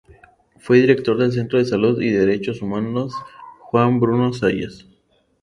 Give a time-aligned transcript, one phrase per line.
[0.57, 3.13] Fue director del Centro de Salud y Derechos Humanos
[3.59, 4.87] Juan Bruno Zayas.